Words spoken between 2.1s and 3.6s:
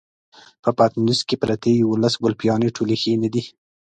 ګلپيانې ټولې ښې نه دي.